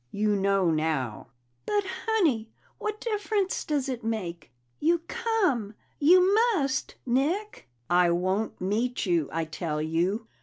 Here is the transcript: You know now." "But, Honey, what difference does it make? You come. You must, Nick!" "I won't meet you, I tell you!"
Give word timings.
You 0.09 0.35
know 0.35 0.71
now." 0.71 1.27
"But, 1.67 1.83
Honey, 2.07 2.49
what 2.79 2.99
difference 2.99 3.63
does 3.63 3.87
it 3.87 4.03
make? 4.03 4.51
You 4.79 5.03
come. 5.07 5.75
You 5.99 6.33
must, 6.55 6.95
Nick!" 7.05 7.69
"I 7.87 8.09
won't 8.09 8.59
meet 8.59 9.05
you, 9.05 9.29
I 9.31 9.45
tell 9.45 9.79
you!" 9.79 10.25